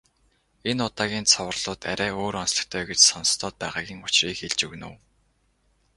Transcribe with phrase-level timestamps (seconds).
[0.69, 4.97] Энэ удаагийн цувралууд арай өөр онцлогтой гэж сонстоод байгаагийн учрыг хэлж өгнө үү.